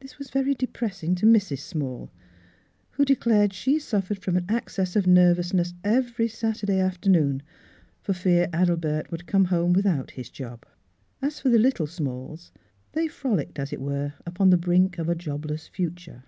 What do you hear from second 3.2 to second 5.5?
Philura's Wedding Gown clared she suffered from an access of nerv